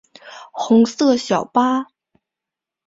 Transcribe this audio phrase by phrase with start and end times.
[0.51, 1.85] 红色小巴